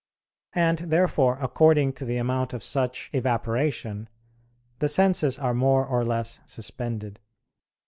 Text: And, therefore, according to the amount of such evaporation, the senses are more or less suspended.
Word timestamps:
And, 0.55 0.79
therefore, 0.79 1.37
according 1.39 1.93
to 1.93 2.05
the 2.05 2.17
amount 2.17 2.53
of 2.53 2.63
such 2.63 3.11
evaporation, 3.13 4.09
the 4.79 4.87
senses 4.89 5.37
are 5.37 5.53
more 5.53 5.85
or 5.85 6.03
less 6.03 6.39
suspended. 6.47 7.19